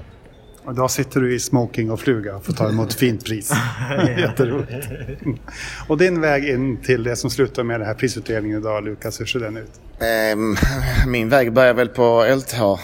Och 0.67 0.73
idag 0.73 0.91
sitter 0.91 1.21
du 1.21 1.35
i 1.35 1.39
smoking 1.39 1.91
och 1.91 1.99
fluga 1.99 2.35
och 2.35 2.45
får 2.45 2.53
ta 2.53 2.69
emot 2.69 2.93
fint 2.93 3.25
pris. 3.25 3.51
Jätteroligt. 4.17 4.87
Och 5.87 5.97
din 5.97 6.21
väg 6.21 6.49
in 6.49 6.77
till 6.81 7.03
det 7.03 7.15
som 7.15 7.29
slutar 7.29 7.63
med 7.63 7.79
den 7.79 7.87
här 7.87 7.93
prisutdelningen 7.93 8.59
idag, 8.59 8.83
Lukas, 8.83 9.19
hur 9.19 9.25
ser 9.25 9.39
den 9.39 9.57
ut? 9.57 9.71
Ehm, 9.99 10.55
min 11.07 11.29
väg 11.29 11.53
började 11.53 11.73
väl 11.73 11.87
på 11.87 12.25
LTH 12.35 12.61
eh, 12.61 12.77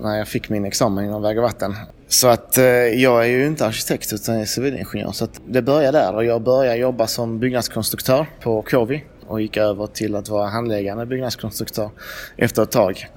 när 0.00 0.18
jag 0.18 0.28
fick 0.28 0.48
min 0.48 0.64
examen 0.64 1.04
inom 1.04 1.22
väg 1.22 1.38
och 1.38 1.42
vatten. 1.42 1.74
Så 2.08 2.28
att 2.28 2.58
eh, 2.58 2.64
jag 2.64 3.24
är 3.24 3.28
ju 3.28 3.46
inte 3.46 3.66
arkitekt 3.66 4.12
utan 4.12 4.34
jag 4.34 4.42
är 4.42 4.46
civilingenjör. 4.46 5.12
Så 5.12 5.24
att 5.24 5.40
det 5.48 5.62
började 5.62 5.98
där 5.98 6.14
och 6.14 6.24
jag 6.24 6.42
började 6.42 6.76
jobba 6.76 7.06
som 7.06 7.38
byggnadskonstruktör 7.38 8.26
på 8.42 8.62
KV 8.62 9.00
och 9.26 9.40
gick 9.40 9.56
över 9.56 9.86
till 9.86 10.16
att 10.16 10.28
vara 10.28 10.48
handläggande 10.48 11.06
byggnadskonstruktör 11.06 11.90
efter 12.36 12.62
ett 12.62 12.70
tag. 12.70 13.08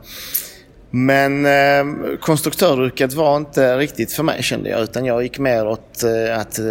Men 0.89 1.45
eh, 1.45 2.17
konstruktöryrket 2.19 3.13
var 3.13 3.37
inte 3.37 3.77
riktigt 3.77 4.11
för 4.11 4.23
mig 4.23 4.43
kände 4.43 4.69
jag 4.69 4.81
utan 4.81 5.05
jag 5.05 5.23
gick 5.23 5.39
mer 5.39 5.67
åt 5.67 6.03
eh, 6.03 6.39
att, 6.39 6.59
eh, 6.59 6.65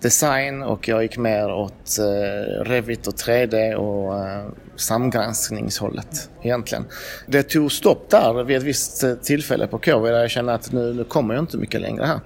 design 0.00 0.62
och 0.62 0.88
jag 0.88 1.02
gick 1.02 1.18
mer 1.18 1.52
åt 1.52 1.98
eh, 1.98 2.64
Revit 2.64 3.06
och 3.06 3.14
3D 3.14 3.74
och 3.74 4.26
eh, 4.26 4.46
samgranskningshållet 4.76 6.30
egentligen. 6.42 6.84
Det 7.26 7.42
tog 7.42 7.72
stopp 7.72 8.10
där 8.10 8.44
vid 8.44 8.56
ett 8.56 8.62
visst 8.62 9.04
eh, 9.04 9.14
tillfälle 9.14 9.66
på 9.66 9.78
KV 9.78 10.10
där 10.10 10.20
jag 10.20 10.30
kände 10.30 10.54
att 10.54 10.72
nu, 10.72 10.94
nu 10.94 11.04
kommer 11.04 11.34
jag 11.34 11.42
inte 11.42 11.56
mycket 11.56 11.80
längre 11.80 12.04
här. 12.04 12.20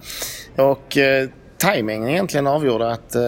Och 0.65 0.97
eh, 0.97 1.29
timingen 1.57 2.09
egentligen 2.09 2.47
avgjorde 2.47 2.93
att 2.93 3.15
eh, 3.15 3.23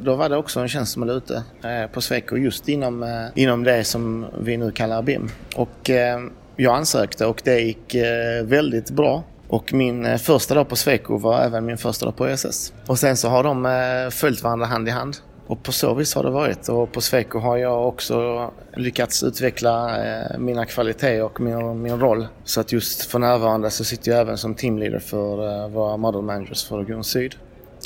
då 0.00 0.14
var 0.14 0.28
det 0.28 0.36
också 0.36 0.60
en 0.60 0.68
tjänst 0.68 0.92
som 0.92 1.06
var 1.06 1.14
ute 1.14 1.42
eh, 1.64 1.90
på 1.92 2.00
Sweco 2.00 2.36
just 2.36 2.68
inom, 2.68 3.02
eh, 3.02 3.08
inom 3.34 3.64
det 3.64 3.84
som 3.84 4.26
vi 4.40 4.56
nu 4.56 4.72
kallar 4.72 5.02
BIM. 5.02 5.30
Och 5.56 5.90
eh, 5.90 6.20
jag 6.56 6.76
ansökte 6.76 7.26
och 7.26 7.40
det 7.44 7.60
gick 7.60 7.94
eh, 7.94 8.44
väldigt 8.44 8.90
bra. 8.90 9.22
Och 9.48 9.72
min 9.72 10.06
eh, 10.06 10.16
första 10.18 10.54
dag 10.54 10.68
på 10.68 10.76
Sweco 10.76 11.16
var 11.16 11.40
även 11.40 11.64
min 11.64 11.78
första 11.78 12.06
dag 12.06 12.16
på 12.16 12.26
ESS. 12.26 12.72
Och 12.86 12.98
sen 12.98 13.16
så 13.16 13.28
har 13.28 13.44
de 13.44 13.66
eh, 13.66 14.10
följt 14.10 14.42
varandra 14.42 14.66
hand 14.66 14.88
i 14.88 14.90
hand. 14.90 15.16
Och 15.46 15.62
på 15.62 15.72
så 15.72 15.94
vis 15.94 16.14
har 16.14 16.22
det 16.22 16.30
varit. 16.30 16.68
Och 16.68 16.92
på 16.92 17.00
Sweco 17.00 17.38
har 17.38 17.56
jag 17.56 17.88
också 17.88 18.50
lyckats 18.76 19.22
utveckla 19.22 19.98
mina 20.38 20.64
kvaliteter 20.64 21.22
och 21.22 21.40
min, 21.40 21.82
min 21.82 22.00
roll. 22.00 22.26
Så 22.44 22.60
att 22.60 22.72
just 22.72 23.02
för 23.10 23.18
närvarande 23.18 23.70
så 23.70 23.84
sitter 23.84 24.10
jag 24.10 24.20
även 24.20 24.38
som 24.38 24.54
teamleader 24.54 24.98
för 24.98 25.68
våra 25.68 25.96
model 25.96 26.22
managers 26.22 26.64
för 26.64 26.76
Region 26.76 27.04
Syd. 27.04 27.34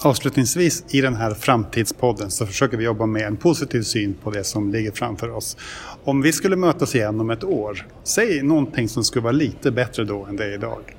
Avslutningsvis 0.03 0.85
i 0.89 1.01
den 1.01 1.15
här 1.15 1.35
framtidspodden 1.35 2.31
så 2.31 2.47
försöker 2.47 2.77
vi 2.77 2.85
jobba 2.85 3.07
med 3.07 3.23
en 3.23 3.37
positiv 3.37 3.83
syn 3.83 4.15
på 4.23 4.31
det 4.31 4.45
som 4.45 4.73
ligger 4.73 4.93
framför 4.93 5.31
oss. 5.31 5.57
Om 6.05 6.23
vi 6.23 6.33
skulle 6.33 6.57
mötas 6.57 6.95
igen 6.95 7.21
om 7.21 7.31
ett 7.31 7.45
år, 7.45 7.87
säg 8.05 8.43
någonting 8.43 8.89
som 8.89 9.05
skulle 9.05 9.23
vara 9.23 9.33
lite 9.33 9.71
bättre 9.71 10.05
då 10.05 10.25
än 10.25 10.37
det 10.37 10.45
är 10.45 10.55
idag. 10.55 10.97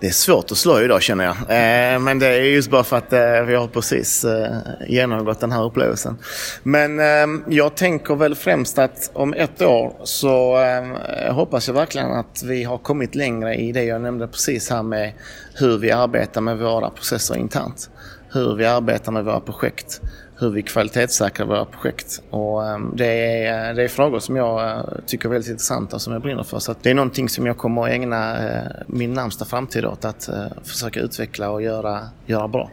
Det 0.00 0.06
är 0.06 0.10
svårt 0.10 0.50
att 0.50 0.58
slå 0.58 0.80
idag 0.80 1.02
känner 1.02 1.24
jag. 1.24 1.36
Eh, 1.36 1.98
men 1.98 2.18
det 2.18 2.26
är 2.26 2.40
just 2.40 2.70
bara 2.70 2.84
för 2.84 2.96
att 2.96 3.12
eh, 3.12 3.42
vi 3.46 3.54
har 3.54 3.66
precis 3.68 4.24
eh, 4.24 4.56
genomgått 4.88 5.40
den 5.40 5.52
här 5.52 5.64
upplevelsen. 5.64 6.18
Men 6.62 7.00
ehm, 7.00 7.44
jag 7.48 7.74
tänker 7.74 8.14
väl 8.14 8.34
främst 8.34 8.78
att 8.78 9.10
om 9.12 9.34
ett 9.34 9.62
år 9.62 9.96
så 10.04 10.56
ehm, 10.56 10.94
hoppas 11.30 11.68
jag 11.68 11.74
verkligen 11.74 12.10
att 12.10 12.42
vi 12.44 12.64
har 12.64 12.78
kommit 12.78 13.14
längre 13.14 13.54
i 13.54 13.72
det 13.72 13.84
jag 13.84 14.00
nämnde 14.00 14.28
precis 14.28 14.70
här 14.70 14.82
med 14.82 15.12
hur 15.54 15.78
vi 15.78 15.90
arbetar 15.90 16.40
med 16.40 16.58
våra 16.58 16.90
processer 16.90 17.36
internt. 17.36 17.90
Hur 18.32 18.54
vi 18.54 18.66
arbetar 18.66 19.12
med 19.12 19.24
våra 19.24 19.40
projekt 19.40 20.00
hur 20.38 20.50
vi 20.50 20.62
kvalitetssäkrar 20.62 21.46
våra 21.46 21.64
projekt. 21.64 22.22
Och 22.30 22.66
ehm, 22.66 22.92
det, 22.96 23.06
är, 23.06 23.68
eh, 23.68 23.74
det 23.74 23.82
är 23.82 23.88
frågor 23.88 24.18
som 24.18 24.36
jag 24.36 24.70
eh, 24.70 24.84
tycker 25.06 25.28
är 25.28 25.32
väldigt 25.32 25.50
intressanta 25.50 25.96
och 25.96 26.02
som 26.02 26.12
jag 26.12 26.22
brinner 26.22 26.42
för. 26.42 26.58
Så 26.58 26.74
det 26.82 26.90
är 26.90 26.94
någonting 26.94 27.28
som 27.28 27.46
jag 27.46 27.58
kommer 27.58 27.82
att 27.82 27.88
ägna 27.88 28.48
eh, 28.48 28.62
min 28.86 29.12
närmsta 29.12 29.44
framtid 29.44 29.84
åt 29.84 30.04
att 30.04 30.28
försöka 30.64 31.00
utveckla 31.00 31.50
och 31.50 31.62
göra, 31.62 32.00
göra 32.26 32.48
bra. 32.48 32.70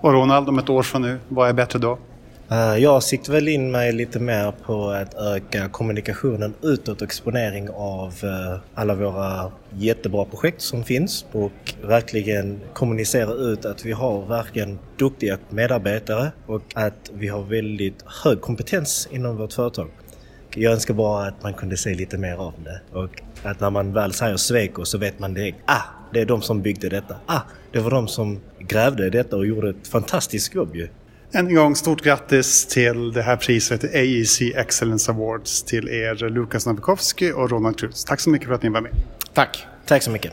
Och 0.00 0.12
Ronald, 0.12 0.48
om 0.48 0.58
ett 0.58 0.68
år 0.68 0.82
från 0.82 1.02
nu, 1.02 1.18
vad 1.28 1.48
är 1.48 1.52
bättre 1.52 1.78
då? 1.78 1.98
Eh, 2.50 2.76
jag 2.76 3.02
siktar 3.02 3.32
väl 3.32 3.48
in 3.48 3.70
mig 3.70 3.92
lite 3.92 4.20
mer 4.20 4.52
på 4.66 4.90
att 4.90 5.14
öka 5.14 5.68
kommunikationen 5.68 6.54
utåt 6.62 7.02
och 7.02 7.08
exponering 7.08 7.70
av 7.70 8.14
eh, 8.22 8.58
alla 8.74 8.94
våra 8.94 9.52
jättebra 9.70 10.24
projekt 10.24 10.62
som 10.62 10.84
finns 10.84 11.26
och 11.32 11.74
verkligen 11.82 12.60
kommunicera 12.72 13.32
ut 13.32 13.64
att 13.64 13.84
vi 13.84 13.92
har 13.92 14.26
verkligen 14.26 14.78
duktiga 14.98 15.38
medarbetare 15.50 16.32
och 16.46 16.62
att 16.74 17.10
vi 17.12 17.28
har 17.28 17.42
väldigt 17.42 18.04
hög 18.24 18.40
kompetens 18.40 19.08
inom 19.12 19.36
vårt 19.36 19.52
företag. 19.52 19.88
Jag 20.54 20.72
önskar 20.72 20.94
bara 20.94 21.26
att 21.26 21.42
man 21.42 21.54
kunde 21.54 21.76
se 21.76 21.94
lite 21.94 22.18
mer 22.18 22.36
av 22.36 22.54
det 22.64 22.80
och 22.98 23.22
att 23.42 23.60
när 23.60 23.70
man 23.70 23.92
väl 23.92 24.12
säger 24.12 24.36
Sweco 24.36 24.84
så 24.84 24.98
vet 24.98 25.18
man 25.18 25.34
direkt 25.34 25.58
ah, 25.64 25.82
det 26.12 26.20
är 26.20 26.26
de 26.26 26.42
som 26.42 26.62
byggde 26.62 26.88
detta. 26.88 27.16
Ah, 27.26 27.40
det 27.72 27.78
var 27.78 27.90
de 27.90 28.08
som 28.08 28.40
grävde 28.58 29.10
detta 29.10 29.36
och 29.36 29.46
gjorde 29.46 29.70
ett 29.70 29.88
fantastiskt 29.88 30.54
jobb 30.54 30.76
ju. 30.76 30.88
Än 31.32 31.46
en 31.46 31.54
gång 31.54 31.76
stort 31.76 32.02
grattis 32.02 32.66
till 32.66 33.12
det 33.12 33.22
här 33.22 33.36
priset, 33.36 33.84
AEC 33.84 34.40
Excellence 34.40 35.10
Awards, 35.10 35.62
till 35.62 35.88
er 35.88 36.28
Lukas 36.28 36.66
Novikowski 36.66 37.32
och 37.32 37.50
Ronald 37.50 37.78
Krutz. 37.78 38.04
Tack 38.04 38.20
så 38.20 38.30
mycket 38.30 38.48
för 38.48 38.54
att 38.54 38.62
ni 38.62 38.68
var 38.68 38.80
med. 38.80 38.92
Tack. 39.34 39.66
Tack 39.86 40.02
så 40.02 40.10
mycket. 40.10 40.32